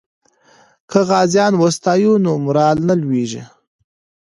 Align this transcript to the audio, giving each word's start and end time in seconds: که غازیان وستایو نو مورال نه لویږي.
که 0.89 0.99
غازیان 1.09 1.53
وستایو 1.61 2.13
نو 2.23 2.31
مورال 2.43 2.77
نه 2.87 2.93
لویږي. 3.01 3.43